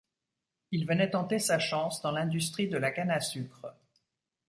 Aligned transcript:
Il 0.71 0.87
venait 0.87 1.11
tenter 1.11 1.37
sa 1.37 1.59
chance 1.59 2.01
dans 2.01 2.09
l'industrie 2.09 2.67
de 2.67 2.77
la 2.79 2.89
canne 2.89 3.11
à 3.11 3.19
sucre. 3.19 3.75